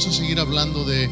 [0.00, 1.10] vamos a seguir hablando de,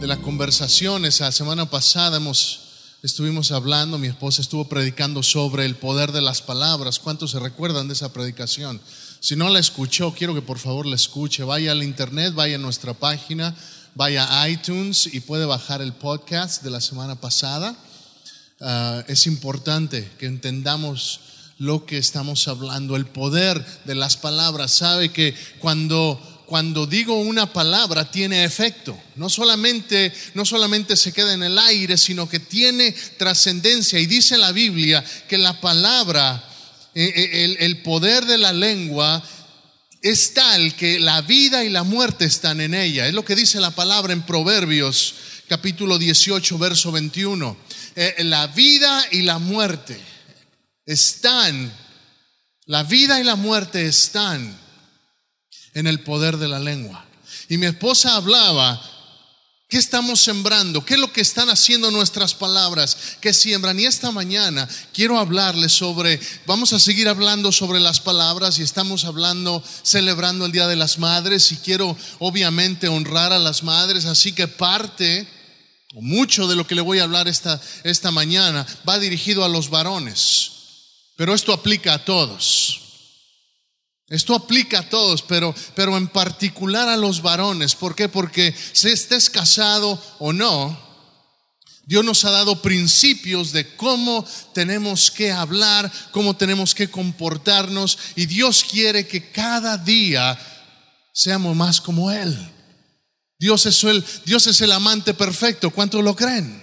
[0.00, 1.04] de la conversación.
[1.04, 2.60] Esa semana pasada hemos,
[3.02, 6.98] estuvimos hablando, mi esposa estuvo predicando sobre el poder de las palabras.
[6.98, 8.80] ¿Cuántos se recuerdan de esa predicación?
[9.20, 11.44] Si no la escuchó, quiero que por favor la escuche.
[11.44, 13.54] Vaya al internet, vaya a nuestra página,
[13.94, 17.76] vaya a iTunes y puede bajar el podcast de la semana pasada.
[18.58, 21.20] Uh, es importante que entendamos
[21.58, 24.72] lo que estamos hablando, el poder de las palabras.
[24.72, 28.98] Sabe que cuando cuando digo una palabra tiene efecto.
[29.16, 33.98] No solamente, no solamente se queda en el aire, sino que tiene trascendencia.
[33.98, 36.42] Y dice la Biblia que la palabra,
[36.94, 39.22] eh, eh, el, el poder de la lengua
[40.02, 43.08] es tal que la vida y la muerte están en ella.
[43.08, 45.14] Es lo que dice la palabra en Proverbios
[45.48, 47.56] capítulo 18, verso 21.
[47.96, 49.98] Eh, la vida y la muerte
[50.84, 51.72] están,
[52.66, 54.63] la vida y la muerte están
[55.74, 57.04] en el poder de la lengua.
[57.48, 58.80] Y mi esposa hablaba,
[59.68, 60.84] ¿qué estamos sembrando?
[60.84, 63.78] ¿Qué es lo que están haciendo nuestras palabras que siembran?
[63.78, 69.04] Y esta mañana quiero hablarles sobre, vamos a seguir hablando sobre las palabras y estamos
[69.04, 74.32] hablando, celebrando el Día de las Madres y quiero obviamente honrar a las madres, así
[74.32, 75.28] que parte...
[75.94, 79.48] o Mucho de lo que le voy a hablar esta, esta mañana va dirigido a
[79.48, 80.50] los varones,
[81.16, 82.83] pero esto aplica a todos.
[84.14, 87.74] Esto aplica a todos, pero, pero en particular a los varones.
[87.74, 88.08] ¿Por qué?
[88.08, 90.78] Porque si estés casado o no,
[91.84, 98.26] Dios nos ha dado principios de cómo tenemos que hablar, cómo tenemos que comportarnos, y
[98.26, 100.38] Dios quiere que cada día
[101.12, 102.38] seamos más como Él.
[103.40, 105.70] Dios es el, Dios es el amante perfecto.
[105.70, 106.62] ¿Cuántos lo creen?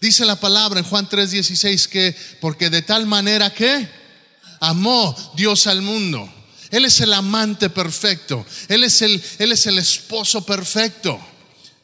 [0.00, 3.90] Dice la palabra en Juan 3:16 que porque de tal manera que
[4.60, 6.32] amó Dios al mundo
[6.70, 8.44] él es el amante perfecto.
[8.68, 11.20] Él es el, él es el esposo perfecto.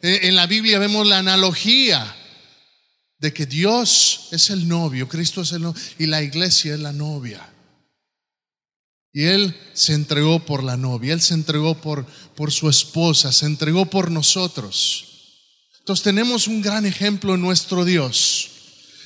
[0.01, 2.17] Eh, en la Biblia vemos la analogía
[3.19, 6.93] de que Dios es el novio, Cristo es el novio y la iglesia es la
[6.93, 7.49] novia.
[9.13, 12.05] Y Él se entregó por la novia, Él se entregó por,
[12.35, 15.05] por su esposa, se entregó por nosotros.
[15.79, 18.49] Entonces tenemos un gran ejemplo en nuestro Dios.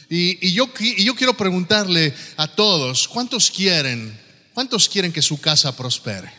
[0.08, 4.25] Y, y, yo, y yo quiero preguntarle a todos, ¿cuántos quieren
[4.56, 6.32] ¿Cuántos quieren que su casa prospere?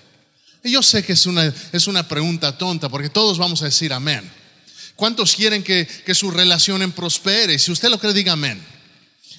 [0.64, 3.94] Y yo sé que es una, es una pregunta tonta porque todos vamos a decir
[3.94, 4.28] amén.
[4.96, 7.60] ¿Cuántos quieren que, que su relación prospere?
[7.60, 8.60] Si usted lo cree, diga amén.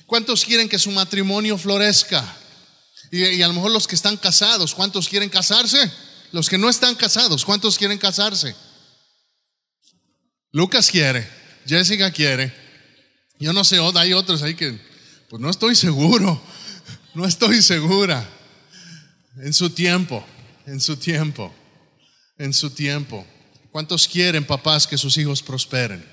[0.07, 2.25] ¿Cuántos quieren que su matrimonio florezca?
[3.11, 5.91] Y, y, a lo mejor los que están casados, ¿cuántos quieren casarse?
[6.31, 8.55] Los que no están casados, ¿cuántos quieren casarse?
[10.53, 11.29] Lucas quiere,
[11.67, 12.55] Jessica quiere.
[13.41, 14.81] Yo no sé, hay otros ahí que,
[15.29, 16.41] pues no estoy seguro,
[17.15, 18.38] no estoy segura.
[19.41, 20.25] En su tiempo,
[20.67, 21.55] en su tiempo,
[22.39, 23.27] en su tiempo.
[23.71, 26.05] ¿Cuántos quieren, papás, que sus hijos prosperen?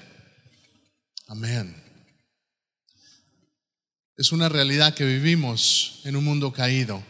[1.28, 1.76] Amén.
[4.18, 7.04] Es una realidad que vivimos en un mundo caído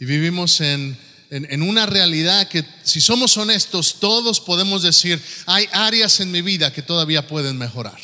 [0.00, 0.98] y vivimos en,
[1.30, 6.72] en, una realidad que, si somos honestos, todos podemos decir, hay áreas en mi vida
[6.72, 7.98] que todavía pueden mejorar.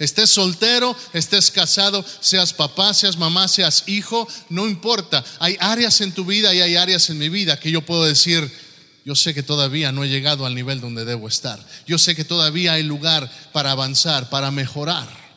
[0.00, 5.22] Estés soltero, estés casado, seas papá, seas mamá, seas hijo, no importa.
[5.38, 8.50] Hay áreas en tu vida y hay áreas en mi vida que yo puedo decir,
[9.04, 11.62] yo sé que todavía no he llegado al nivel donde debo estar.
[11.86, 15.29] Yo sé que todavía hay lugar para avanzar, para mejorar.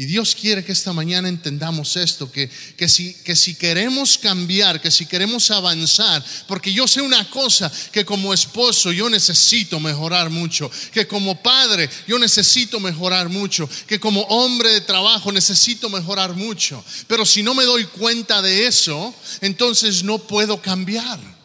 [0.00, 4.80] Y Dios quiere que esta mañana entendamos esto, que, que, si, que si queremos cambiar,
[4.80, 10.30] que si queremos avanzar, porque yo sé una cosa, que como esposo yo necesito mejorar
[10.30, 16.32] mucho, que como padre yo necesito mejorar mucho, que como hombre de trabajo necesito mejorar
[16.36, 21.37] mucho, pero si no me doy cuenta de eso, entonces no puedo cambiar.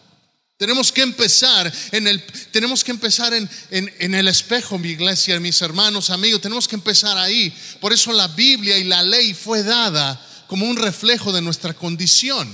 [0.64, 5.38] Tenemos que empezar en el, tenemos que empezar en, en, en, el espejo, mi iglesia,
[5.42, 6.40] mis hermanos, amigos.
[6.40, 7.54] Tenemos que empezar ahí.
[7.82, 12.48] Por eso la Biblia y la ley fue dada como un reflejo de nuestra condición.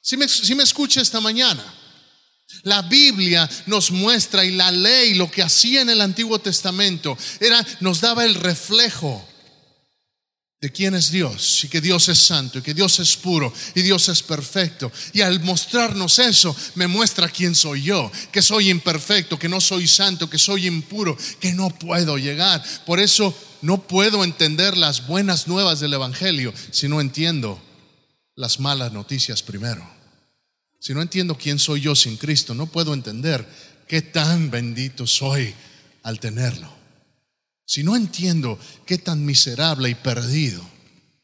[0.00, 1.62] Si me, si me escucha esta mañana,
[2.62, 7.62] la Biblia nos muestra y la ley, lo que hacía en el Antiguo Testamento, era,
[7.80, 9.28] nos daba el reflejo
[10.60, 13.82] de quién es Dios y que Dios es santo y que Dios es puro y
[13.82, 14.90] Dios es perfecto.
[15.12, 19.86] Y al mostrarnos eso, me muestra quién soy yo, que soy imperfecto, que no soy
[19.86, 22.62] santo, que soy impuro, que no puedo llegar.
[22.86, 27.60] Por eso no puedo entender las buenas nuevas del Evangelio si no entiendo
[28.34, 29.86] las malas noticias primero.
[30.80, 33.46] Si no entiendo quién soy yo sin Cristo, no puedo entender
[33.88, 35.54] qué tan bendito soy
[36.02, 36.75] al tenerlo.
[37.66, 40.64] Si no entiendo qué tan miserable y perdido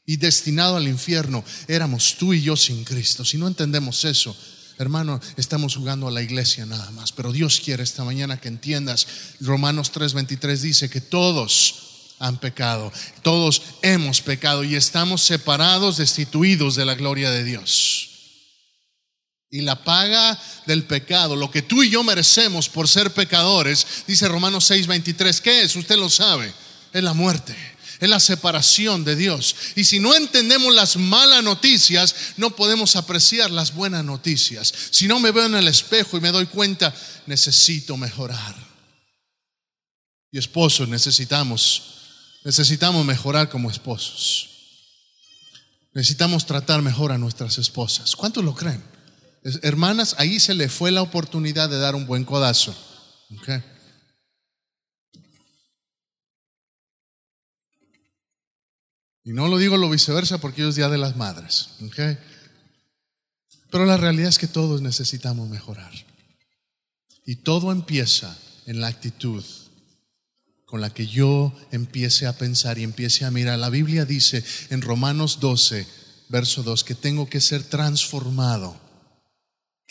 [0.04, 4.36] y destinado al infierno éramos tú y yo sin Cristo, si no entendemos eso,
[4.78, 7.12] hermano, estamos jugando a la iglesia nada más.
[7.12, 9.06] Pero Dios quiere esta mañana que entiendas.
[9.40, 12.92] Romanos 3:23 dice que todos han pecado,
[13.22, 18.11] todos hemos pecado y estamos separados, destituidos de la gloria de Dios.
[19.54, 24.26] Y la paga del pecado, lo que tú y yo merecemos por ser pecadores, dice
[24.26, 25.76] Romanos 6:23, ¿qué es?
[25.76, 26.50] Usted lo sabe,
[26.90, 27.54] es la muerte,
[28.00, 29.54] es la separación de Dios.
[29.76, 34.72] Y si no entendemos las malas noticias, no podemos apreciar las buenas noticias.
[34.90, 36.94] Si no me veo en el espejo y me doy cuenta,
[37.26, 38.56] necesito mejorar.
[40.30, 41.82] Y esposos necesitamos,
[42.42, 44.48] necesitamos mejorar como esposos.
[45.92, 48.16] Necesitamos tratar mejor a nuestras esposas.
[48.16, 48.91] ¿Cuántos lo creen?
[49.62, 52.76] Hermanas, ahí se le fue la oportunidad de dar un buen codazo.
[59.24, 61.70] Y no lo digo lo viceversa porque hoy es Día de las Madres.
[63.70, 65.92] Pero la realidad es que todos necesitamos mejorar.
[67.24, 68.36] Y todo empieza
[68.66, 69.44] en la actitud
[70.66, 73.58] con la que yo empiece a pensar y empiece a mirar.
[73.58, 75.86] La Biblia dice en Romanos 12,
[76.28, 78.80] verso 2, que tengo que ser transformado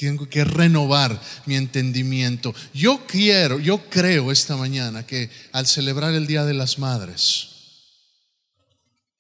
[0.06, 2.56] tengo que renovar mi entendimiento.
[2.74, 7.50] Yo quiero, yo creo esta mañana que al celebrar el Día de las Madres,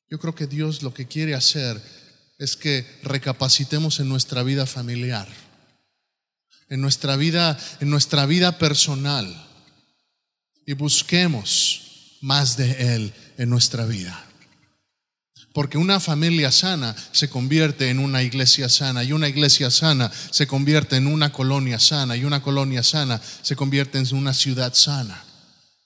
[0.09, 1.79] yo creo que Dios lo que quiere hacer
[2.39, 5.27] es que recapacitemos en nuestra vida familiar,
[6.67, 9.47] en nuestra vida, en nuestra vida personal
[10.65, 14.30] y busquemos más de Él en nuestra vida.
[15.53, 20.47] Porque una familia sana se convierte en una iglesia sana y una iglesia sana se
[20.47, 25.25] convierte en una colonia sana y una colonia sana se convierte en una ciudad sana.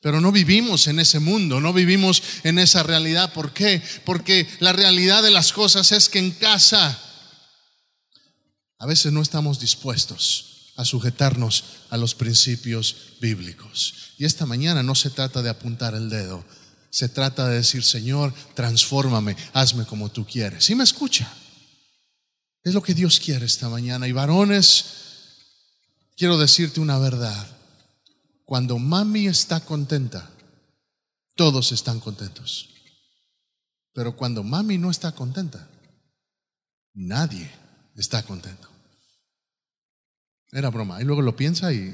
[0.02, 3.34] Pero no vivimos en ese mundo, no vivimos en esa realidad.
[3.34, 3.82] ¿Por qué?
[4.06, 7.00] Porque la realidad de las cosas es que en casa
[8.78, 13.96] a veces no estamos dispuestos a sujetarnos a los principios bíblicos.
[14.20, 16.46] Y esta mañana no se trata de apuntar el dedo,
[16.96, 20.64] se trata de decir, Señor, transfórmame, hazme como tú quieres.
[20.64, 21.30] ¿Sí me escucha?
[22.64, 24.08] Es lo que Dios quiere esta mañana.
[24.08, 24.86] Y varones,
[26.16, 27.48] quiero decirte una verdad.
[28.46, 30.32] Cuando mami está contenta,
[31.36, 32.70] todos están contentos.
[33.92, 35.68] Pero cuando mami no está contenta,
[36.94, 37.52] nadie
[37.98, 38.70] está contento.
[40.50, 41.02] Era broma.
[41.02, 41.94] Y luego lo piensa y,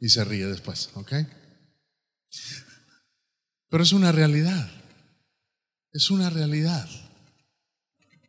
[0.00, 1.12] y se ríe después, ¿ok?
[3.68, 4.70] Pero es una realidad.
[5.92, 6.88] Es una realidad.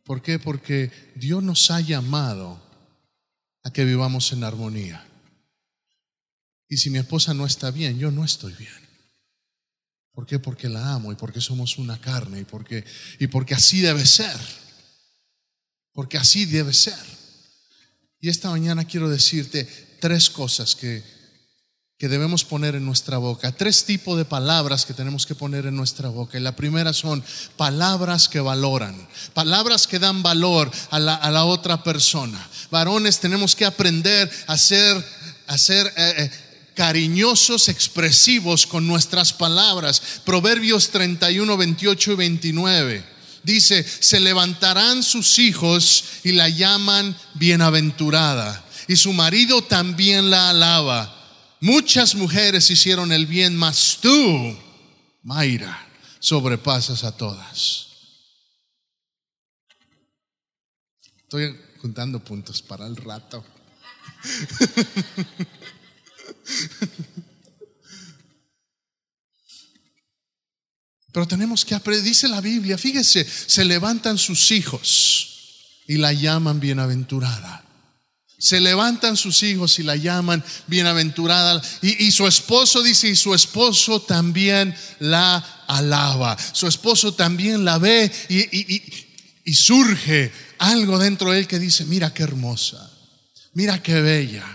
[0.04, 0.38] ¿Por qué?
[0.38, 2.60] Porque Dios nos ha llamado
[3.62, 5.06] a que vivamos en armonía.
[6.68, 8.88] Y si mi esposa no está bien, yo no estoy bien.
[10.12, 10.38] ¿Por qué?
[10.38, 12.84] Porque la amo y porque somos una carne y porque,
[13.18, 14.36] y porque así debe ser.
[15.92, 16.98] Porque así debe ser.
[18.20, 19.64] Y esta mañana quiero decirte
[20.00, 21.17] tres cosas que
[21.98, 23.50] que debemos poner en nuestra boca.
[23.50, 26.38] Tres tipos de palabras que tenemos que poner en nuestra boca.
[26.38, 27.24] Y la primera son
[27.56, 28.94] palabras que valoran,
[29.34, 32.38] palabras que dan valor a la, otra persona.
[32.70, 35.04] Varones, tenemos que aprender a ser,
[35.48, 36.30] a ser eh, eh,
[36.74, 40.00] cariñosos, expresivos con nuestras palabras.
[40.24, 43.04] Proverbios 31, 28 y 29.
[43.42, 48.64] Dice, se levantarán sus hijos y la llaman bienaventurada.
[48.86, 51.17] Y su marido también la alaba
[51.60, 54.56] Muchas mujeres hicieron el bien, mas tú,
[55.22, 55.88] Mayra,
[56.20, 57.88] sobrepasas a todas.
[61.18, 63.44] Estoy juntando puntos para el rato.
[71.12, 76.60] Pero tenemos que aprender, dice la Biblia, fíjese, se levantan sus hijos y la llaman
[76.60, 77.67] bienaventurada.
[78.38, 81.60] Se levantan sus hijos y la llaman bienaventurada.
[81.82, 86.36] Y, su esposo dice, y su esposo también la alaba.
[86.52, 92.22] Su esposo también la ve y, surge algo dentro de él que dice, mira qué
[92.22, 92.90] hermosa,
[93.54, 94.54] mira qué bella.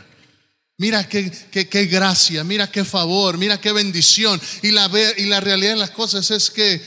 [0.78, 4.42] Mira qué, qué, gracia, mira qué favor, mira qué bendición.
[4.64, 6.82] Y la, y la realidad de las cosas es que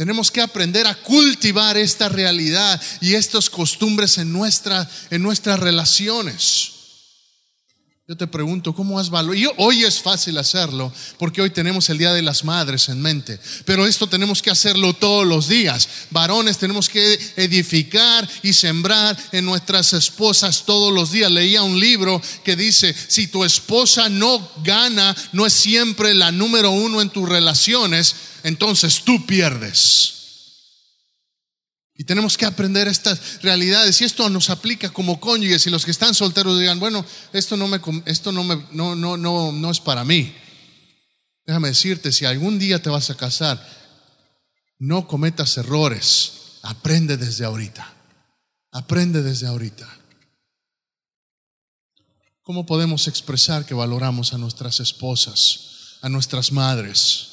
[0.00, 6.79] tenemos que aprender a cultivar esta realidad y estas costumbres en, nuestra, en nuestras relaciones.
[8.10, 9.54] Yo te pregunto, ¿cómo has valorado?
[9.58, 13.86] Hoy es fácil hacerlo porque hoy tenemos el Día de las Madres en mente, pero
[13.86, 15.88] esto tenemos que hacerlo todos los días.
[16.10, 21.30] Varones tenemos que edificar y sembrar en nuestras esposas todos los días.
[21.30, 26.72] Leía un libro que dice, si tu esposa no gana, no es siempre la número
[26.72, 30.19] uno en tus relaciones, entonces tú pierdes.
[32.00, 34.00] Y tenemos que aprender estas realidades.
[34.00, 35.66] Y esto nos aplica como cónyuges.
[35.66, 37.04] Y los que están solteros digan, bueno,
[37.34, 40.34] esto no, me, esto no, me, no, no, no, no es para mí.
[41.44, 43.62] Déjame decirte, si algún día te vas a casar,
[44.78, 46.32] no cometas errores.
[46.62, 47.92] Aprende desde ahorita.
[48.72, 49.86] Aprende desde ahorita.
[52.40, 57.28] ¿Cómo podemos expresar que valoramos a nuestras esposas, a nuestras madres?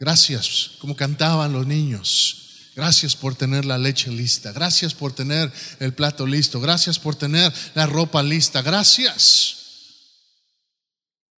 [0.00, 2.42] Gracias, como cantaban los niños.
[2.74, 4.52] Gracias por tener la leche lista.
[4.52, 6.60] Gracias por tener el plato listo.
[6.60, 8.62] Gracias por tener la ropa lista.
[8.62, 9.62] Gracias.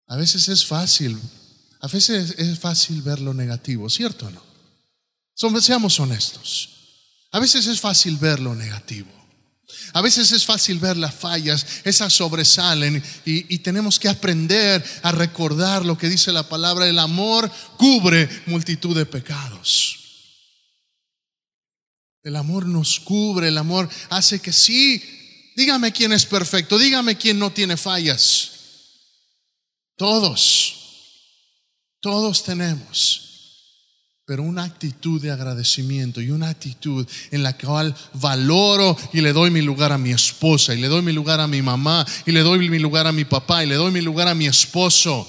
[0.07, 1.19] A veces es fácil,
[1.81, 5.61] a veces es fácil ver lo negativo, ¿cierto o no?
[5.61, 6.71] seamos honestos.
[7.33, 9.11] A veces es fácil ver lo negativo.
[9.93, 15.11] A veces es fácil ver las fallas, esas sobresalen y, y, tenemos que aprender a
[15.11, 20.04] recordar lo que dice la palabra, el amor cubre multitud de pecados.
[22.25, 25.03] El amor nos cubre, el amor hace que sí,
[25.55, 28.51] dígame quién es perfecto, dígame quién no tiene fallas.
[29.97, 30.75] Todos,
[32.01, 33.21] todos tenemos
[34.27, 39.51] pero una actitud de agradecimiento y una actitud en la cual valoro y le doy
[39.51, 42.41] mi lugar a mi esposa y le doy mi lugar a mi mamá y le
[42.41, 45.29] doy mi lugar a mi papá y le doy mi lugar a mi esposo.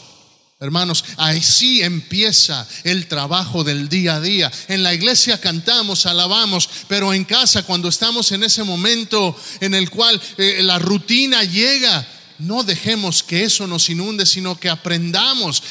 [0.57, 4.51] Hermanos, así empieza el trabajo del día a día.
[4.69, 9.89] En la iglesia cantamos, alabamos, pero en casa cuando estamos en ese momento en el
[9.89, 12.07] cual eh, la rutina llega,
[12.39, 15.61] no dejemos que eso nos inunde, sino que aprendamos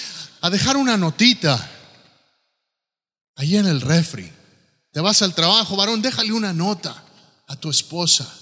[0.43, 1.71] a dejar una notita
[3.37, 4.31] Allí en el refri.
[4.93, 7.05] Te vas al trabajo, varón, déjale una nota
[7.49, 8.33] a tu esposa.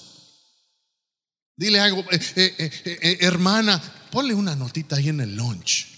[1.57, 3.81] Dile algo, eh, eh, hermana,
[4.11, 5.92] ponle una notita ahí en el lunch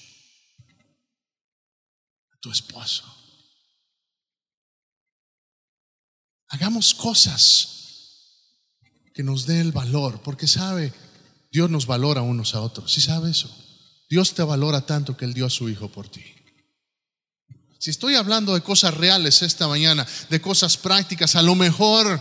[2.44, 3.04] tu esposo.
[6.48, 7.68] Hagamos cosas
[9.14, 10.92] que nos dé el valor, porque sabe,
[11.50, 12.92] Dios nos valora unos a otros.
[12.92, 13.48] ¿Sí sabe eso?
[14.10, 16.22] Dios te valora tanto que Él dio a su Hijo por ti.
[17.78, 22.20] Si estoy hablando de cosas reales esta mañana, de cosas prácticas, a lo mejor,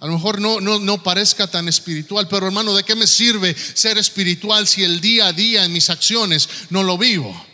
[0.00, 3.56] a lo mejor no, no, no parezca tan espiritual, pero hermano, ¿de qué me sirve
[3.56, 7.51] ser espiritual si el día a día en mis acciones no lo vivo?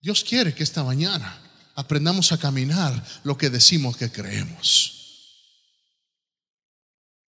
[0.00, 1.40] Dios quiere que esta mañana
[1.74, 4.96] aprendamos a caminar lo que decimos que creemos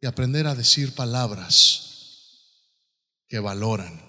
[0.00, 1.88] y aprender a decir palabras
[3.29, 4.00] que valoran.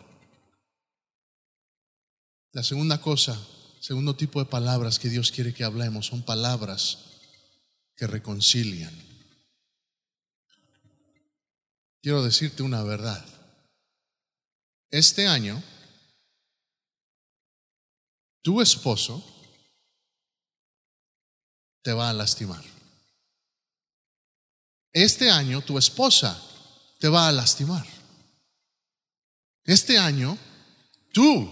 [2.51, 3.37] La segunda cosa
[3.83, 6.99] Segundo tipo de palabras que Dios quiere que hablemos son palabras
[7.97, 8.93] que reconcilian.
[12.01, 13.25] Quiero decirte una verdad.
[14.89, 15.61] Este año,
[18.43, 19.23] tu esposo
[21.81, 22.63] te va a lastimar.
[24.91, 26.39] Este año tu esposa
[26.99, 27.85] te va a lastimar.
[29.65, 30.37] Este año
[31.11, 31.49] tú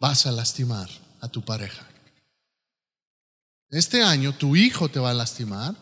[0.00, 0.88] vas a lastimar
[1.20, 1.86] a tu pareja.
[3.70, 5.74] Este año tu hijo te va a lastimar,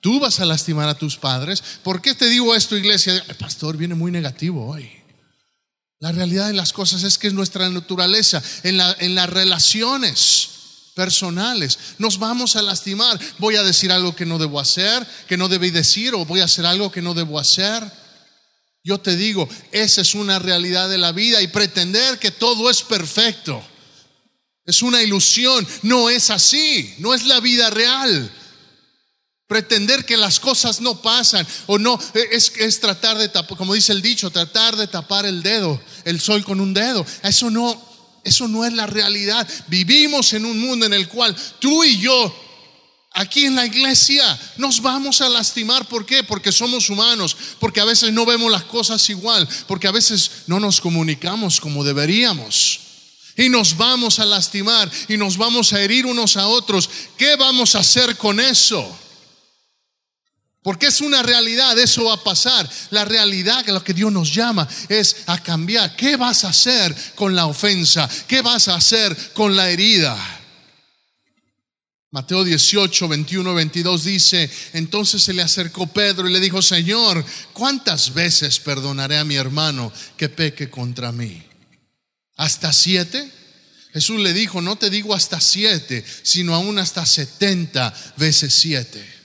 [0.00, 1.62] tú vas a lastimar a tus padres.
[1.82, 3.14] ¿Por qué te digo esto, iglesia?
[3.14, 4.97] El pastor viene muy negativo hoy.
[6.00, 10.48] La realidad de las cosas es que es nuestra naturaleza en, la, en las relaciones
[10.94, 11.78] personales.
[11.98, 13.18] Nos vamos a lastimar.
[13.38, 16.44] Voy a decir algo que no debo hacer, que no debí decir, o voy a
[16.44, 17.82] hacer algo que no debo hacer.
[18.84, 22.82] Yo te digo, esa es una realidad de la vida y pretender que todo es
[22.82, 23.62] perfecto
[24.68, 28.30] es una ilusión, no es así, no es la vida real.
[29.48, 33.72] Pretender que las cosas no pasan o no e, es, es tratar de tapar, como
[33.72, 37.04] dice el dicho, tratar de tapar el dedo, el sol con un dedo.
[37.22, 37.82] Eso no,
[38.24, 39.48] eso no es la realidad.
[39.68, 42.34] Vivimos en un mundo en el cual tú y yo
[43.12, 45.88] aquí en la iglesia nos vamos a lastimar.
[45.88, 46.22] ¿Por qué?
[46.22, 50.60] Porque somos humanos, porque a veces no vemos las cosas igual, porque a veces no
[50.60, 52.80] nos comunicamos como deberíamos
[53.34, 56.90] y nos vamos a lastimar y nos vamos a herir unos a otros.
[57.16, 59.07] ¿Qué vamos a hacer con eso?
[60.68, 62.68] Porque es una realidad, eso va a pasar.
[62.90, 65.96] La realidad que lo que Dios nos llama es a cambiar.
[65.96, 68.06] ¿Qué vas a hacer con la ofensa?
[68.26, 70.14] ¿Qué vas a hacer con la herida?
[72.10, 78.12] Mateo 18, 21, 22 dice, entonces se le acercó Pedro y le dijo, Señor, ¿cuántas
[78.12, 81.42] veces perdonaré a mi hermano que peque contra mí?
[82.36, 83.32] ¿Hasta siete?
[83.94, 89.17] Jesús le dijo, no te digo hasta siete, sino aún hasta setenta veces siete.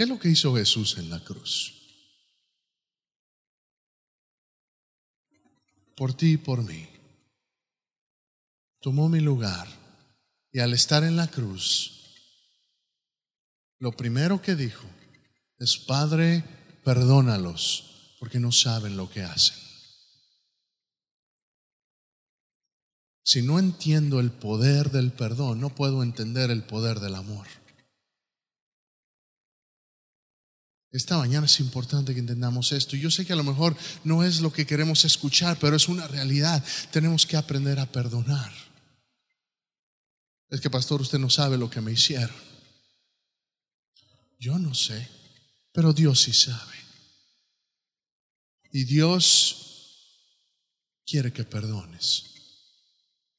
[0.00, 1.74] ¿Qué es lo que hizo Jesús en la cruz?
[5.94, 6.88] Por ti y por mí.
[8.80, 9.68] tomó mi lugar
[10.52, 12.16] y al estar en la cruz,
[13.78, 14.86] lo primero que dijo
[15.58, 16.44] es, Padre,
[16.82, 19.58] perdónalos porque no saben lo que hacen.
[23.22, 27.46] Si no entiendo el poder del perdón, no puedo entender el poder del amor.
[30.92, 32.96] Esta mañana es importante que entendamos esto.
[32.96, 36.08] Yo sé que a lo mejor no es lo que queremos escuchar, pero es una
[36.08, 36.64] realidad.
[36.90, 38.52] Tenemos que aprender a perdonar.
[40.48, 42.34] Es que, pastor, usted no sabe lo que me hicieron.
[44.40, 45.08] Yo no sé,
[45.70, 46.74] pero Dios sí sabe.
[48.72, 49.60] Y Dios
[51.06, 52.30] quiere que perdones.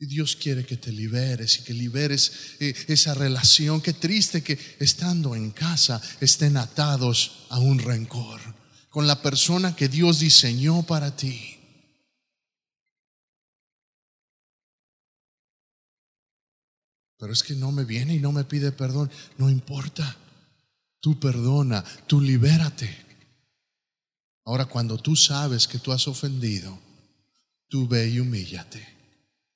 [0.01, 3.81] Y Dios quiere que te liberes y que liberes eh, esa relación.
[3.81, 8.41] Qué triste que estando en casa estén atados a un rencor
[8.89, 11.55] con la persona que Dios diseñó para ti.
[17.19, 19.11] Pero es que no me viene y no me pide perdón.
[19.37, 20.17] No importa.
[20.99, 23.05] Tú perdona, tú libérate.
[24.45, 26.79] Ahora cuando tú sabes que tú has ofendido,
[27.67, 29.00] tú ve y humíllate.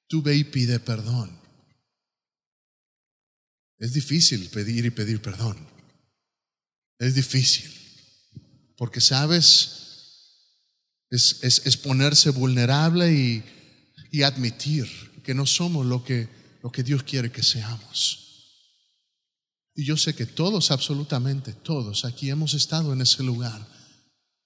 [0.08, 1.40] Tú ve y pide perdón.
[3.78, 5.58] Es difícil pedir y pedir perdón.
[7.00, 7.72] Es difícil.
[8.78, 9.76] Porque sabes,
[11.10, 13.44] es, es, ponerse vulnerable y,
[14.12, 14.88] y, admitir
[15.24, 16.28] que no somos lo que,
[16.62, 18.22] lo que Dios quiere que seamos.
[19.76, 23.66] Y yo sé que todos, absolutamente todos, aquí hemos estado en ese lugar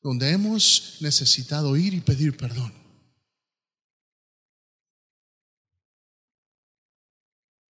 [0.02, 2.74] donde hemos necesitado ir y pedir perdón.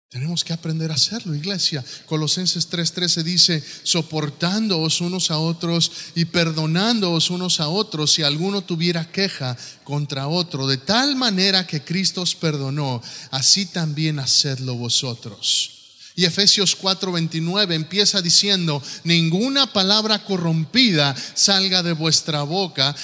[0.09, 1.83] Tenemos que aprender a hacerlo, iglesia.
[2.05, 9.11] Colosenses 3:13 dice, soportándoos unos a otros y perdonándoos unos a otros si alguno tuviera
[9.11, 15.71] queja contra otro, de tal manera que Cristo os perdonó, así también hacedlo vosotros.
[16.15, 22.95] Y Efesios 4:29 empieza diciendo, ninguna palabra corrompida salga de vuestra boca,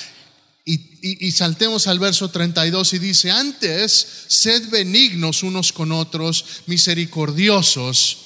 [0.66, 8.18] y, saltemos al verso 32 y dice, antes, sed benignos unos con otros, misericordiosos,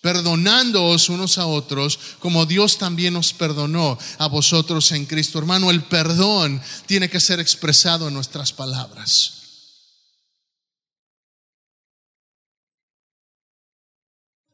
[0.00, 5.38] perdonándoos unos a otros, como Dios también os perdonó a vosotros en Cristo.
[5.38, 9.38] Hermano, el perdón tiene que ser expresado en nuestras palabras.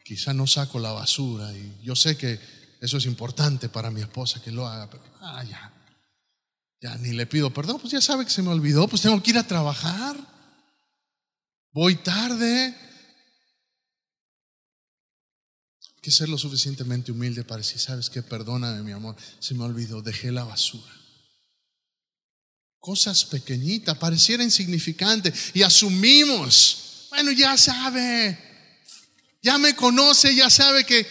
[0.05, 2.41] Quizá no saco la basura y yo sé que
[2.81, 5.78] eso es importante para mi esposa que lo haga, pero ah, ya.
[6.81, 9.31] Ya ni le pido perdón, pues ya sabe que se me olvidó, pues tengo que
[9.31, 10.17] ir a trabajar.
[11.73, 12.75] Voy tarde.
[15.97, 19.65] Hay que ser lo suficientemente humilde para decir, sabes que perdóname mi amor, se me
[19.65, 20.95] olvidó, dejé la basura.
[22.79, 28.39] Cosas pequeñitas, pareciera insignificante y asumimos, bueno, ya sabe,
[29.43, 31.05] ya me conoce, ya sabe que,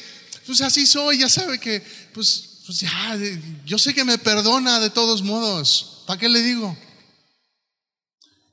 [0.46, 3.18] pues así soy, ya sabe que, pues pues ya,
[3.66, 6.04] yo sé que me perdona de todos modos.
[6.06, 6.78] ¿Para qué le digo?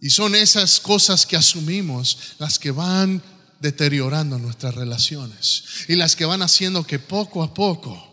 [0.00, 3.20] Y son esas cosas que asumimos las que van
[3.58, 8.12] deteriorando nuestras relaciones y las que van haciendo que poco a poco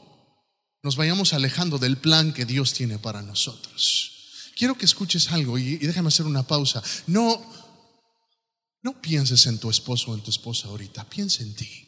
[0.82, 4.12] nos vayamos alejando del plan que Dios tiene para nosotros.
[4.56, 6.82] Quiero que escuches algo y, déjame hacer una pausa.
[7.06, 7.46] No,
[8.82, 11.88] no pienses en tu esposo o en tu esposa ahorita, piensa en ti.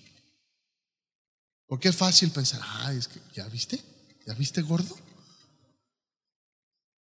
[1.65, 3.92] Porque es fácil pensar, ah, es que, ¿ya viste?
[4.25, 4.97] ¿Ya viste gordo?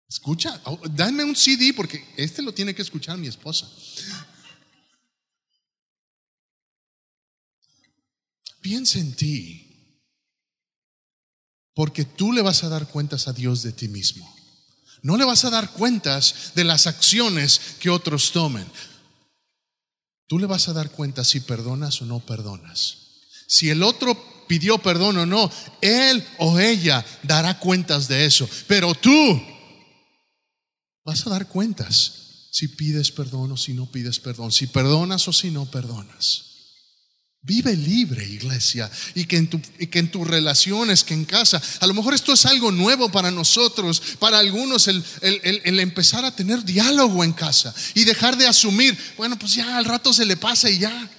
[0.09, 3.71] Escucha, oh, dame un CD porque este lo tiene que escuchar mi esposa.
[8.61, 9.99] Piensa en ti,
[11.75, 14.33] porque tú le vas a dar cuentas a Dios de ti mismo.
[15.03, 18.67] No le vas a dar cuentas de las acciones que otros tomen.
[20.29, 22.99] Tú le vas a dar cuentas si perdonas o no perdonas.
[23.49, 28.47] Si el otro pidió perdón o no, él o ella dará cuentas de eso.
[28.67, 29.43] Pero tú
[31.07, 35.33] vas a dar cuentas si pides perdón o si no pides perdón, si perdonas o
[35.33, 36.51] si no perdonas.
[37.41, 41.61] Vive libre, iglesia, y que, en tu, y que en tus relaciones, que en casa,
[41.81, 46.37] a lo mejor esto es algo nuevo para nosotros, para algunos, el, el, empezar a
[46.37, 50.37] tener diálogo en casa y dejar de asumir, bueno, pues ya al rato se le
[50.37, 51.11] pasa y ya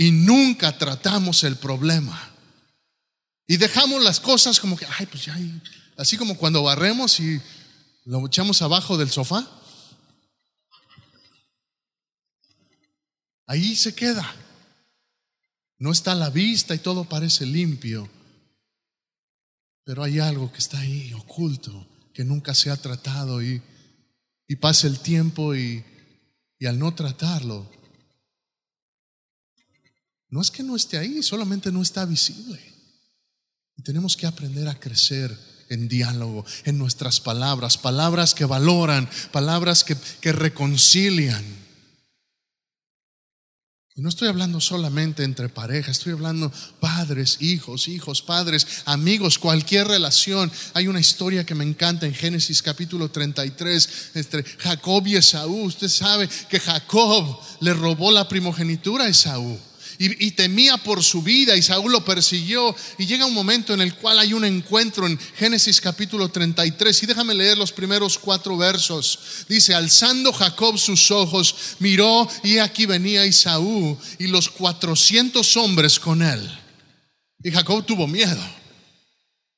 [0.00, 2.32] y nunca tratamos el problema.
[3.46, 5.38] Y dejamos las cosas como que, ay, pues ya,
[5.98, 7.38] así como cuando barremos y
[8.06, 9.46] lo echamos abajo del sofá.
[13.46, 14.34] Ahí se queda.
[15.78, 18.08] No está a la vista y todo parece limpio.
[19.84, 23.60] Pero hay algo que está ahí oculto, que nunca se ha tratado y,
[24.48, 25.84] y pasa el tiempo y,
[26.58, 27.70] y al no tratarlo,
[30.30, 32.60] No es que no esté ahí, solamente no está visible.
[33.76, 35.36] Y tenemos que aprender a crecer
[35.68, 41.44] en diálogo, en nuestras palabras, palabras que valoran, palabras que, que reconcilian.
[43.96, 49.88] Y no estoy hablando solamente entre parejas, estoy hablando padres, hijos, hijos, padres, amigos, cualquier
[49.88, 50.50] relación.
[50.74, 55.64] Hay una historia que me encanta en Génesis capítulo 33 entre Jacob y Esaú.
[55.64, 59.58] Usted sabe que Jacob le robó la primogenitura a Esaú
[60.02, 63.94] y, temía por su vida y Saúl lo persiguió y llega un momento en el
[63.94, 69.18] cual hay un encuentro en Génesis capítulo 33 y déjame leer los primeros cuatro versos.
[69.46, 76.22] Dice, alzando Jacob sus ojos, miró y aquí venía Isaú y los cuatrocientos hombres con
[76.22, 76.50] él.
[77.44, 78.40] Y Jacob tuvo miedo.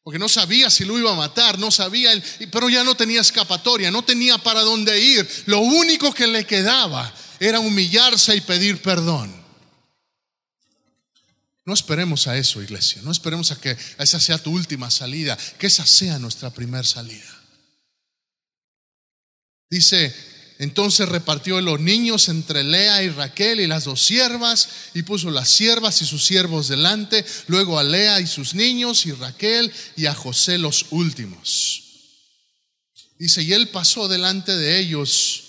[0.02, 2.10] Porque no sabía si lo iba a matar, no sabía,
[2.50, 5.28] pero ya no tenía escapatoria, no tenía para dónde ir.
[5.46, 9.41] Lo único que le quedaba era humillarse y pedir perdón.
[11.64, 13.02] No esperemos a eso, iglesia.
[13.02, 17.40] No esperemos a que esa sea tu última salida, que esa sea nuestra primera salida.
[19.70, 20.14] Dice,
[20.58, 25.48] entonces repartió los niños entre Lea y Raquel y las dos siervas y puso las
[25.48, 30.14] siervas y sus siervos delante, luego a Lea y sus niños y Raquel y a
[30.14, 31.82] José los últimos.
[33.18, 35.44] Dice, y él pasó delante de ellos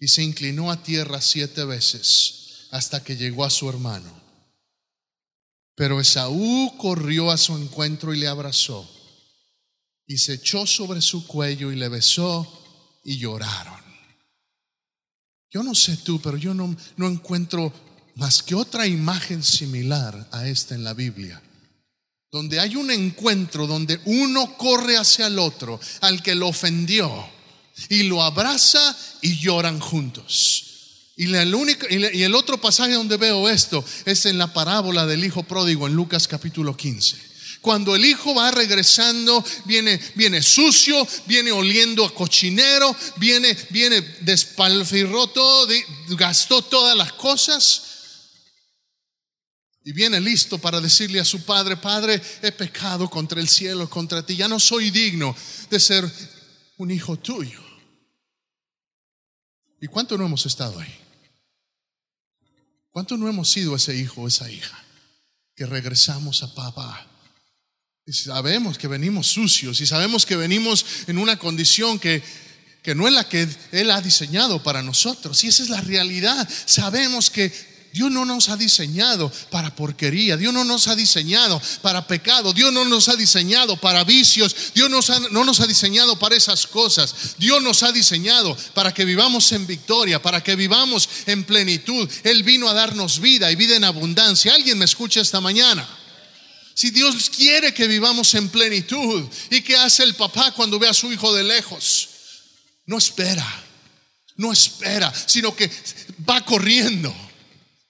[0.00, 4.23] y se inclinó a tierra siete veces hasta que llegó a su hermano.
[5.74, 8.88] Pero Esaú corrió a su encuentro y le abrazó,
[10.06, 12.46] y se echó sobre su cuello y le besó
[13.04, 13.82] y lloraron.
[15.50, 17.72] Yo no sé tú, pero yo no, no encuentro
[18.16, 21.42] más que otra imagen similar a esta en la Biblia,
[22.30, 27.28] donde hay un encuentro donde uno corre hacia el otro, al que lo ofendió,
[27.88, 30.63] y lo abraza y lloran juntos.
[31.16, 35.94] Y, el otro pasaje donde veo esto es en la parábola del hijo pródigo en
[35.94, 37.34] Lucas capítulo 15.
[37.60, 45.28] Cuando el hijo va regresando, viene, viene sucio, viene oliendo a cochinero, viene, viene despalfirró
[45.28, 45.68] todo,
[46.08, 47.82] gastó todas las cosas.
[49.84, 54.24] Y viene listo para decirle a su padre, Padre, he pecado contra el cielo, contra
[54.24, 55.34] ti, ya no soy digno
[55.70, 56.10] de ser
[56.78, 57.62] un hijo tuyo.
[59.80, 61.03] ¿Y cuánto no hemos estado ahí?
[62.94, 64.78] ¿Cuánto no hemos sido ese hijo o esa hija?
[65.56, 67.04] Que regresamos a papá.
[68.06, 72.22] Y sabemos que venimos sucios y sabemos que venimos en una condición que,
[72.84, 75.42] que no es la que Él ha diseñado para nosotros.
[75.42, 76.48] Y esa es la realidad.
[76.66, 77.52] Sabemos que
[77.94, 82.72] Dios no nos ha diseñado para porquería, Dios no nos ha diseñado para pecado, Dios
[82.72, 87.62] no nos ha diseñado para vicios, Dios no nos ha diseñado para esas cosas, Dios
[87.62, 92.10] nos ha diseñado para que vivamos en victoria, para que vivamos en plenitud.
[92.24, 94.52] Él vino a darnos vida y vida en abundancia.
[94.52, 95.88] ¿Alguien me escucha esta mañana?
[96.74, 100.94] Si Dios quiere que vivamos en plenitud, ¿y qué hace el papá cuando ve a
[100.94, 102.08] su hijo de lejos?
[102.86, 103.46] No espera,
[104.34, 105.70] no espera, sino que
[106.28, 107.14] va corriendo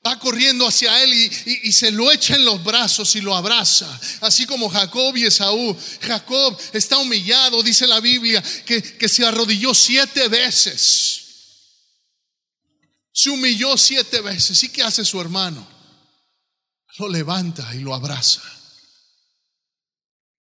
[0.06, 3.88] va corriendo hacia él y, se lo echa en los brazos y lo abraza.
[4.20, 5.76] Así como Jacob y Esaú.
[6.00, 11.22] Jacob está humillado, dice la Biblia, que, que se arrodilló siete veces.
[13.12, 14.62] Se humilló siete veces.
[14.62, 15.66] ¿Y qué hace su hermano?
[16.98, 18.42] Lo levanta y lo abraza.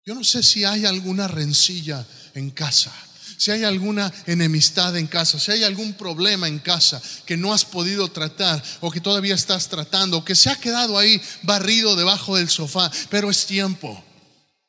[0.07, 2.93] Yo no sé si hay alguna rencilla en casa
[3.39, 7.65] si hay alguna enemistad en casa, si hay algún problema en casa que no has
[7.65, 12.49] podido tratar o que todavía estás tratando, que se ha quedado ahí barrido debajo del
[12.49, 14.05] sofá, pero es tiempo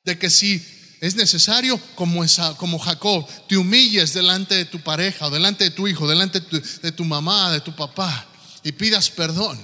[0.05, 0.63] de que si
[1.01, 2.23] es necesario, como,
[2.58, 6.62] como Jacob, te humilles delante de tu pareja, delante de tu hijo, delante de tu,
[6.82, 8.27] de tu mamá, de tu papá,
[8.63, 9.60] y pidas perdón.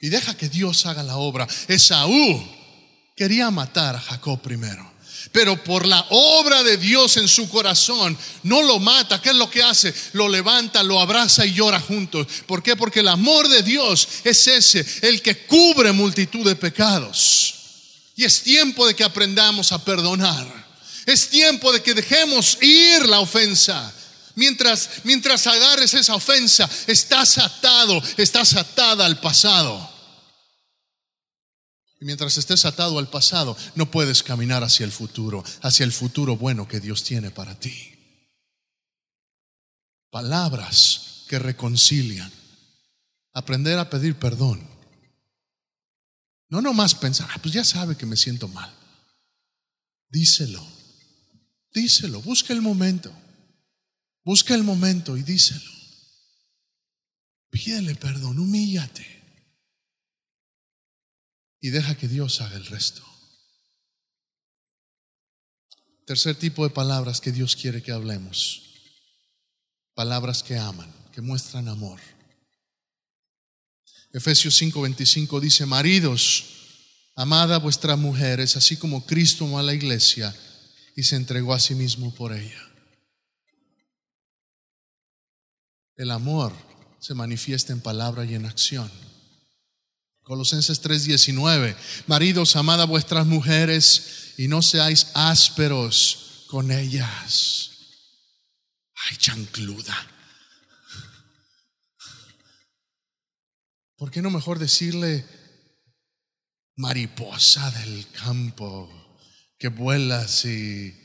[0.00, 1.46] Y deja que Dios haga la obra.
[1.68, 2.44] Esaú
[3.14, 4.91] quería matar a Jacob primero
[5.30, 9.20] pero por la obra de Dios en su corazón, no lo mata.
[9.20, 9.94] ¿Qué es lo que hace?
[10.12, 12.26] Lo levanta, lo abraza y llora juntos.
[12.46, 12.74] ¿Por qué?
[12.74, 17.54] Porque el amor de Dios es ese, el que cubre multitud de pecados.
[18.16, 20.62] Y es tiempo de que aprendamos a perdonar.
[21.06, 23.92] Es tiempo de que dejemos ir la ofensa.
[24.34, 29.91] Mientras, mientras agarres esa ofensa, estás atado, estás atada al pasado.
[32.02, 36.36] Y mientras estés atado al pasado, no puedes caminar hacia el futuro, hacia el futuro
[36.36, 37.72] bueno que Dios tiene para ti.
[40.10, 42.28] Palabras que reconcilian.
[43.32, 44.68] Aprender a pedir perdón.
[46.48, 48.74] No nomás pensar, ah, pues ya sabe que me siento mal.
[50.08, 50.66] Díselo.
[51.72, 52.20] Díselo.
[52.20, 53.12] Busca el momento.
[54.24, 55.70] Busca el momento y díselo.
[57.48, 59.21] Pídele perdón, humíllate.
[61.62, 63.02] Y deja que Dios haga el resto.
[66.04, 68.62] Tercer tipo de palabras que Dios quiere que hablemos.
[69.94, 72.00] Palabras que aman, que muestran amor.
[74.12, 76.44] Efesios 5:25 dice, maridos,
[77.14, 80.34] amad a vuestras mujeres, así como Cristo amó a la iglesia
[80.96, 82.60] y se entregó a sí mismo por ella.
[85.94, 86.52] El amor
[86.98, 88.90] se manifiesta en palabra y en acción.
[90.32, 97.70] Colosenses 3:19, maridos, amad a vuestras mujeres y no seáis ásperos con ellas.
[98.94, 99.94] Ay, chancluda.
[103.96, 105.26] ¿Por qué no mejor decirle
[106.76, 108.90] mariposa del campo
[109.58, 110.98] que vuelas y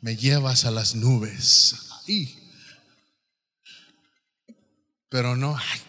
[0.00, 1.74] me llevas a las nubes?
[2.08, 2.34] Ay.
[5.10, 5.80] Pero no, ay,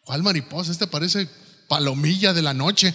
[0.00, 0.72] ¿cuál mariposa?
[0.72, 1.28] Este parece
[1.72, 2.94] palomilla de la noche.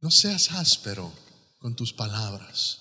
[0.00, 1.12] No seas áspero
[1.60, 2.80] con tus palabras.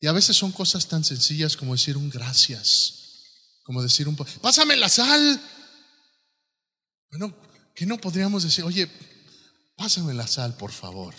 [0.00, 2.94] Y a veces son cosas tan sencillas como decir un gracias,
[3.64, 5.42] como decir un, pásame la sal.
[7.10, 7.34] Bueno,
[7.74, 8.88] que no podríamos decir, oye,
[9.76, 11.12] pásame la sal, por favor.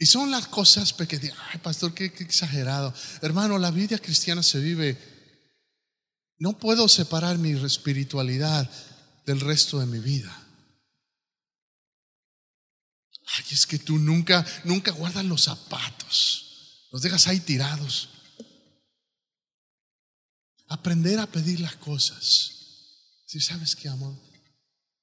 [0.00, 1.36] Y son las cosas pequeñas.
[1.52, 2.94] Ay, pastor, qué, exagerado.
[3.20, 4.96] Hermano, la vida cristiana se vive.
[6.38, 8.68] No puedo separar mi espiritualidad
[9.26, 10.34] del resto de mi vida.
[13.26, 16.86] Ay, es que tú nunca, nunca guardas los zapatos.
[16.90, 18.08] Los dejas ahí tirados.
[20.68, 22.52] Aprender a pedir las cosas.
[23.26, 24.16] Si sabes qué, amor,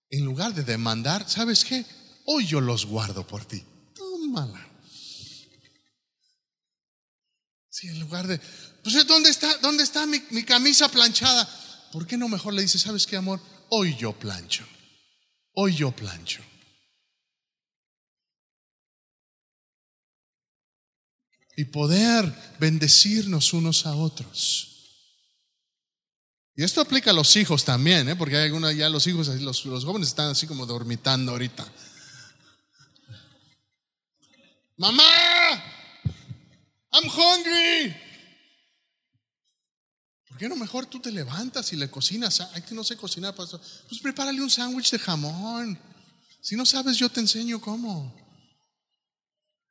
[0.10, 1.86] en lugar de demandar, ¿sabes qué?
[2.26, 3.64] Hoy yo los guardo por ti.
[3.94, 4.67] Tómala.
[7.80, 8.42] Sí, en lugar de,
[8.82, 11.48] pues ¿dónde está, dónde está mi, mi camisa planchada?
[11.92, 13.40] ¿Por qué no mejor le dice, sabes qué, amor?
[13.70, 14.66] Hoy yo plancho.
[15.54, 16.42] Hoy yo plancho.
[21.56, 24.74] Y poder bendecirnos unos a otros.
[26.56, 28.16] Y esto aplica a los hijos también, ¿eh?
[28.16, 31.72] porque hay algunos ya los hijos, los, los jóvenes están así como dormitando ahorita.
[34.78, 35.04] Mamá,
[36.92, 37.96] I'm hungry.
[40.28, 42.42] ¿Por qué no mejor tú te levantas y le cocinas?
[42.54, 43.62] Ay, que no sé cocinar, pastor.
[43.88, 45.80] Pues prepárale un sándwich de jamón.
[46.42, 48.16] Si no sabes, yo te enseño cómo.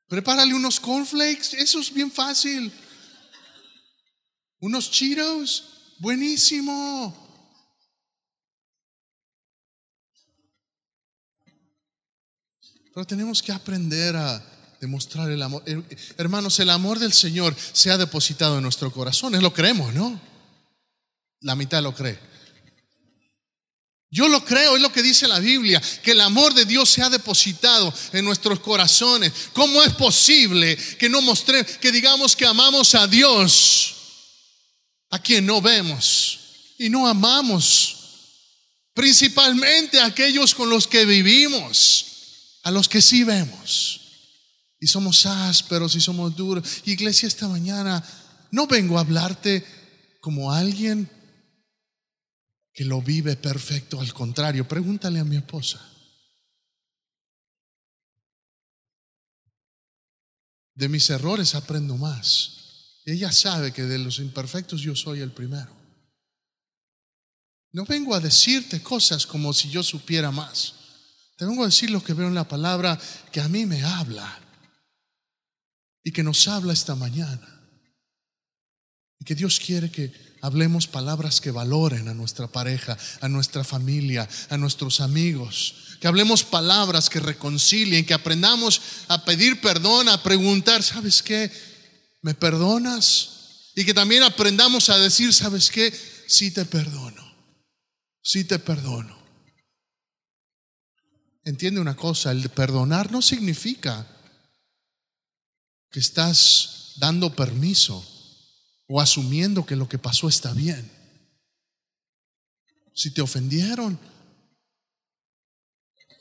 [0.08, 2.72] Prepárale unos cornflakes, eso es bien fácil.
[4.60, 7.14] Unos Cheetos, buenísimo.
[12.94, 14.55] Pero tenemos que aprender a
[14.86, 15.64] demostrar el amor.
[16.16, 19.34] Hermanos, el amor del Señor se ha depositado en nuestro corazón.
[19.34, 20.18] Es lo creemos, ¿no?
[21.40, 22.18] La mitad lo cree.
[24.08, 27.02] Yo lo creo, es lo que dice la Biblia, que el amor de Dios se
[27.02, 29.32] ha depositado en nuestros corazones.
[29.52, 33.96] ¿Cómo es posible que no mostré, que digamos que amamos a Dios,
[35.10, 36.38] a quien no vemos
[36.78, 37.96] y no amamos?
[38.94, 42.06] Principalmente a aquellos con los que vivimos,
[42.62, 44.05] a los que sí vemos
[44.78, 46.82] y somos ásperos y somos duros.
[46.84, 48.02] Iglesia, esta mañana
[48.50, 49.64] no vengo a hablarte
[50.20, 51.08] como alguien
[52.72, 55.80] que lo vive perfecto, al contrario, pregúntale a mi esposa.
[60.74, 63.00] De mis errores aprendo más.
[63.06, 65.74] Ella sabe que de los imperfectos yo soy el primero.
[67.72, 70.74] No vengo a decirte cosas como si yo supiera más.
[71.36, 72.98] Te vengo a decir lo que veo en la palabra
[73.32, 74.45] que a mí me habla
[76.06, 77.48] y que nos habla esta mañana.
[79.18, 84.28] Y que Dios quiere que hablemos palabras que valoren a nuestra pareja, a nuestra familia,
[84.48, 85.96] a nuestros amigos.
[86.00, 91.50] Que hablemos palabras que reconcilien, que aprendamos a pedir perdón, a preguntar, ¿sabes qué?
[92.22, 93.72] ¿Me perdonas?
[93.74, 95.92] Y que también aprendamos a decir, ¿sabes qué?
[96.28, 97.34] Sí te perdono,
[98.22, 99.18] sí te perdono.
[101.42, 104.15] Entiende una cosa, el perdonar no significa
[105.96, 108.04] que estás dando permiso
[108.86, 110.92] o asumiendo que lo que pasó está bien.
[112.94, 113.98] Si te ofendieron,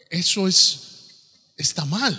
[0.10, 2.16] eso es está mal.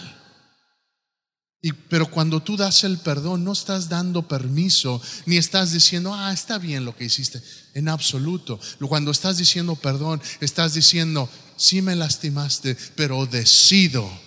[1.62, 6.34] Y, pero cuando tú das el perdón, no estás dando permiso, ni estás diciendo, ah,
[6.34, 7.42] está bien lo que hiciste,
[7.72, 8.60] en absoluto.
[8.86, 14.25] Cuando estás diciendo perdón, estás diciendo, sí me lastimaste, pero decido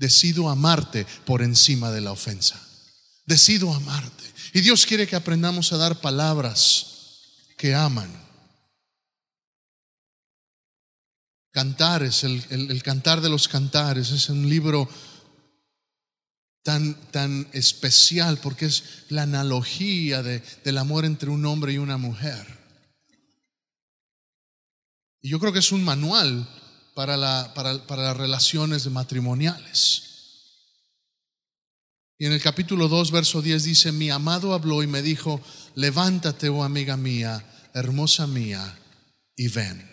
[0.00, 2.58] Decido amarte por encima de la ofensa.
[3.26, 4.24] Decido amarte.
[4.54, 6.86] Y Dios quiere que aprendamos a dar palabras
[7.58, 8.10] que aman.
[11.50, 14.88] Cantares, el, el, cantar de los cantares, es un libro
[16.62, 21.98] tan, tan especial porque es la analogía de, del amor entre un hombre y una
[21.98, 22.46] mujer.
[25.20, 26.48] Y yo creo que es un manual
[26.94, 30.10] para, la, para, para las relaciones matrimoniales.
[32.20, 35.40] Y en el capítulo 2, verso 10 dice, mi amado habló y me dijo,
[35.74, 38.78] levántate, oh amiga mía, hermosa mía,
[39.34, 39.90] y ven.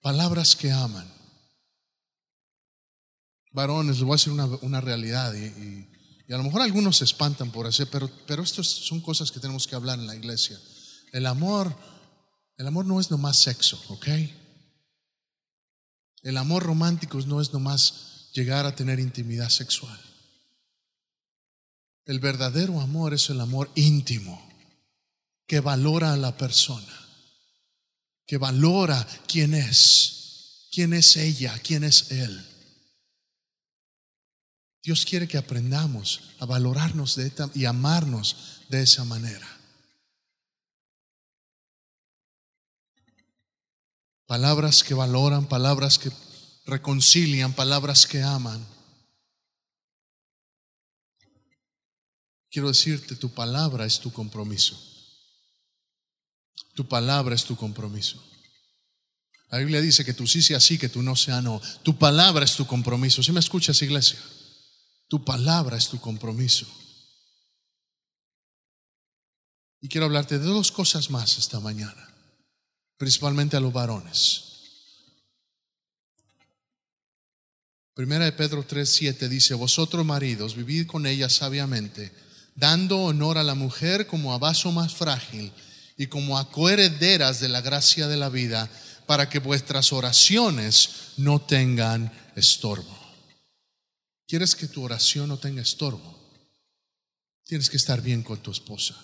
[0.00, 1.10] Palabras que aman.
[3.50, 7.66] Varones, les voy a decir una, realidad y, a lo mejor algunos se espantan por
[7.66, 10.60] hacer, pero, pero estas son cosas que tenemos que hablar en la iglesia.
[11.12, 11.74] El amor,
[12.56, 14.08] el amor no es nomás sexo, ¿ok?
[16.22, 20.00] El amor romántico no es nomás llegar a tener intimidad sexual.
[22.04, 24.42] El verdadero amor es el amor íntimo,
[25.46, 27.08] que valora a la persona,
[28.26, 32.46] que valora quién es, quién es ella, quién es él.
[34.82, 39.53] Dios quiere que aprendamos a valorarnos de esta, y amarnos de esa manera.
[44.26, 46.10] Palabras que valoran, palabras que
[46.64, 48.66] reconcilian, palabras que aman.
[52.50, 54.80] Quiero decirte, tu palabra es tu compromiso.
[56.74, 58.22] Tu palabra es tu compromiso.
[59.50, 61.60] La Biblia dice que tú sí sea sí, que tú no sea no.
[61.82, 63.22] Tu palabra es tu compromiso.
[63.22, 64.18] ¿Sí me escuchas, iglesia?
[65.08, 66.66] Tu palabra es tu compromiso.
[69.80, 72.13] Y quiero hablarte de dos cosas más esta mañana
[72.96, 74.44] principalmente a los varones.
[77.94, 82.12] Primera de Pedro 3:7 dice, vosotros maridos, vivid con ella sabiamente,
[82.56, 85.52] dando honor a la mujer como a vaso más frágil
[85.96, 88.68] y como a coherederas de la gracia de la vida,
[89.06, 92.98] para que vuestras oraciones no tengan estorbo.
[94.26, 96.18] ¿Quieres que tu oración no tenga estorbo?
[97.44, 98.96] Tienes que estar bien con tu esposa.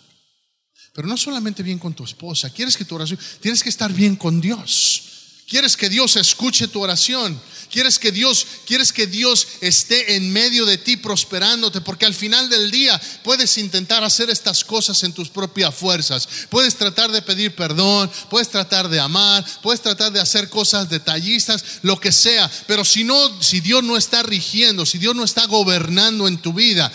[0.93, 4.17] Pero no solamente bien con tu esposa, quieres que tu oración, tienes que estar bien
[4.17, 5.03] con Dios.
[5.51, 7.41] Quieres que Dios escuche tu oración.
[7.71, 12.49] Quieres que Dios, quieres que Dios esté en medio de ti prosperándote, porque al final
[12.49, 16.29] del día puedes intentar hacer estas cosas en tus propias fuerzas.
[16.51, 21.65] Puedes tratar de pedir perdón, puedes tratar de amar, puedes tratar de hacer cosas detallistas,
[21.83, 25.47] lo que sea, pero si no si Dios no está rigiendo, si Dios no está
[25.47, 26.93] gobernando en tu vida,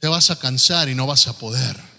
[0.00, 1.91] te vas a cansar y no vas a poder.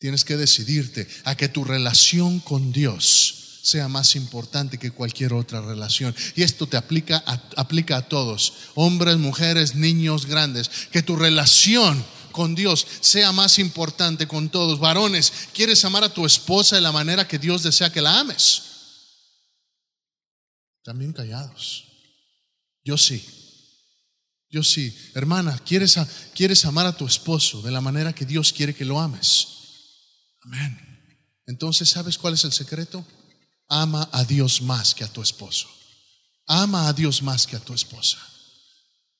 [0.00, 5.60] Tienes que decidirte a que tu relación con Dios sea más importante que cualquier otra
[5.60, 6.16] relación.
[6.34, 10.70] Y esto te aplica a, aplica a todos, hombres, mujeres, niños, grandes.
[10.90, 14.80] Que tu relación con Dios sea más importante con todos.
[14.80, 18.62] Varones, ¿quieres amar a tu esposa de la manera que Dios desea que la ames?
[20.82, 21.84] También callados.
[22.82, 23.22] Yo sí.
[24.48, 24.96] Yo sí.
[25.14, 25.98] Hermana, ¿quieres,
[26.34, 29.59] ¿quieres amar a tu esposo de la manera que Dios quiere que lo ames?
[30.42, 30.78] Amén.
[31.46, 33.06] Entonces, ¿sabes cuál es el secreto?
[33.68, 35.68] Ama a Dios más que a tu esposo.
[36.46, 38.18] Ama a Dios más que a tu esposa.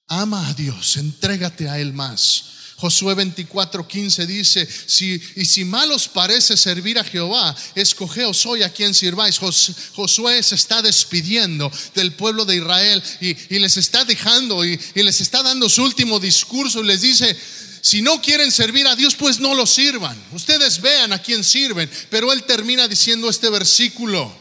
[0.07, 2.45] Ama a Dios, entrégate a Él más.
[2.81, 8.73] Josué 24:15 dice, si, y si mal os parece servir a Jehová, escogeos hoy a
[8.73, 9.39] quien sirváis.
[9.39, 15.21] Josué se está despidiendo del pueblo de Israel y, les está dejando y, y les
[15.21, 17.37] está dando su último discurso y les dice,
[17.83, 20.17] si no quieren servir a Dios, pues no lo sirvan.
[20.33, 21.91] Ustedes vean a quién sirven.
[22.11, 24.33] Pero él termina diciendo este versículo.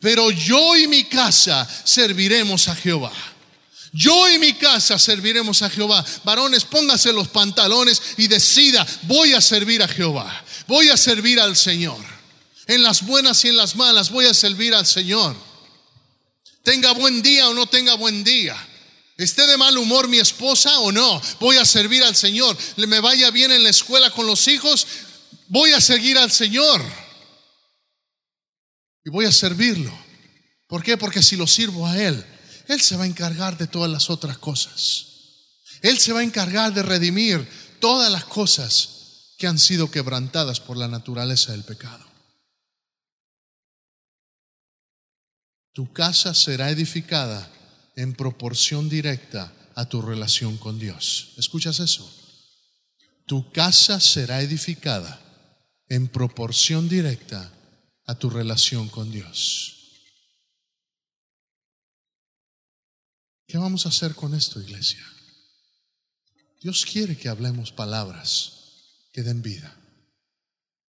[0.00, 3.12] Pero yo y mi casa serviremos a Jehová.
[3.92, 6.04] Yo y mi casa serviremos a Jehová.
[6.24, 10.44] Varones, póngase los pantalones y decida, voy a servir a Jehová.
[10.66, 11.98] Voy a servir al Señor.
[12.66, 15.34] En las buenas y en las malas voy a servir al Señor.
[16.62, 18.56] Tenga buen día o no tenga buen día.
[19.20, 21.20] ¿Esté de mal humor mi esposa o no?
[21.40, 22.56] Voy a servir al Señor.
[22.76, 24.86] ¿Le me vaya bien en la escuela con los hijos?
[25.48, 26.82] Voy a seguir al Señor.
[29.04, 29.92] Y voy a servirlo.
[30.66, 30.96] ¿Por qué?
[30.96, 32.24] Porque si lo sirvo a Él,
[32.66, 35.08] Él se va a encargar de todas las otras cosas.
[35.82, 37.46] Él se va a encargar de redimir
[37.78, 42.06] todas las cosas que han sido quebrantadas por la naturaleza del pecado.
[45.74, 47.52] Tu casa será edificada
[48.00, 51.34] en proporción directa a tu relación con Dios.
[51.36, 52.10] ¿Escuchas eso?
[53.26, 55.20] Tu casa será edificada
[55.86, 57.52] en proporción directa
[58.06, 59.76] a tu relación con Dios.
[63.46, 65.04] ¿Qué vamos a hacer con esto, iglesia?
[66.62, 69.76] Dios quiere que hablemos palabras que den vida.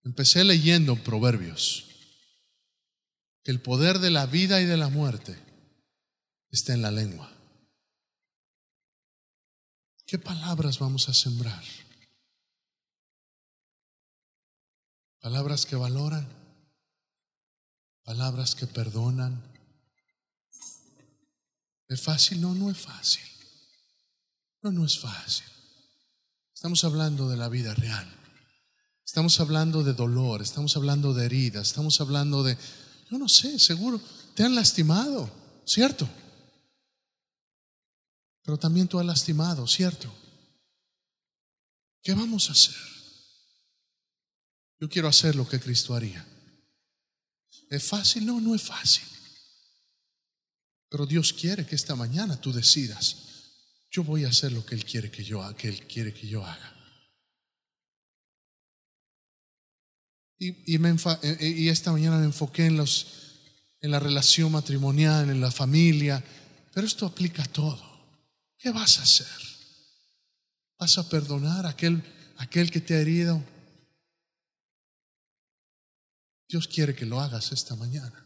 [0.05, 1.87] Empecé leyendo Proverbios,
[3.43, 5.50] que el poder de la vida y de la muerte
[6.51, 7.31] está en la lengua.
[10.05, 11.63] ¿Qué palabras vamos a sembrar?
[15.21, 16.27] Palabras que valoran,
[18.03, 19.41] palabras que perdonan.
[21.87, 22.41] ¿Es fácil?
[22.41, 23.23] No, no es fácil.
[24.61, 25.45] No, no es fácil.
[26.53, 28.07] Estamos hablando de la vida real.
[29.05, 32.57] Estamos hablando de dolor, estamos hablando de heridas, estamos hablando de,
[33.09, 33.99] yo no sé, seguro,
[34.35, 35.29] te han lastimado,
[35.65, 36.07] ¿cierto?
[38.43, 40.11] Pero también tú has lastimado, ¿cierto?
[42.01, 42.75] ¿Qué vamos a hacer?
[44.79, 46.25] Yo quiero hacer lo que Cristo haría.
[47.69, 48.25] ¿Es fácil?
[48.25, 49.05] No, no es fácil.
[50.89, 53.15] Pero Dios quiere que esta mañana tú decidas,
[53.91, 56.27] yo voy a hacer lo que Él quiere que yo haga, que Él quiere que
[56.27, 56.77] yo haga.
[60.39, 63.05] Y, y, esta mañana me enfoqué en, los,
[63.79, 66.23] en la relación matrimonial, en la familia,
[66.73, 67.90] pero esto aplica a todo.
[68.61, 69.27] ¿Qué vas a hacer?
[70.77, 72.03] ¿Vas a perdonar a aquel,
[72.37, 73.43] aquel que te ha herido?
[76.47, 78.23] Dios quiere que lo hagas esta mañana.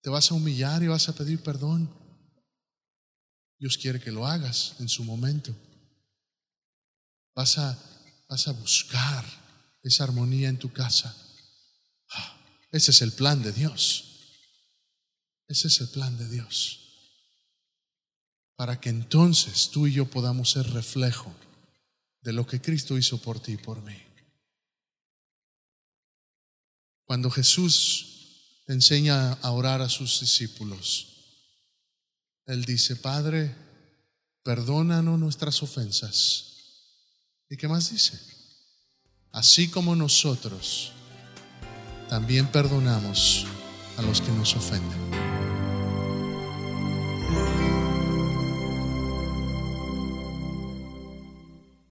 [0.00, 1.88] ¿Te vas a humillar y vas a pedir perdón?
[3.60, 5.54] Dios quiere que lo hagas en su momento.
[7.36, 7.78] Vas a,
[8.28, 9.24] vas a buscar
[9.84, 11.16] esa armonía en tu casa.
[12.10, 12.40] Ah,
[12.72, 14.04] ese es el plan de Dios.
[15.46, 16.87] Ese es el plan de Dios.
[18.58, 21.32] Para que entonces tú y yo podamos ser reflejo
[22.22, 23.96] de lo que Cristo hizo por ti y por mí.
[27.04, 31.06] Cuando Jesús enseña a orar a sus discípulos,
[32.46, 33.54] Él dice, Padre,
[34.42, 36.56] perdónanos nuestras ofensas.
[37.48, 38.18] ¿Y qué más dice?
[39.32, 40.92] así como nosotros
[42.08, 43.46] también perdonamos
[43.96, 45.27] a los que nos ofenden.